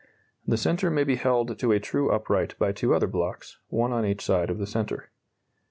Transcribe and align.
The 0.47 0.57
centre 0.57 0.89
may 0.89 1.03
be 1.03 1.15
held 1.15 1.59
to 1.59 1.71
a 1.71 1.79
true 1.79 2.09
upright 2.09 2.57
by 2.57 2.71
two 2.71 2.95
other 2.95 3.05
blocks, 3.05 3.59
one 3.67 3.93
on 3.93 4.03
each 4.03 4.25
side 4.25 4.49
of 4.49 4.57
the 4.57 4.65
centre. 4.65 5.11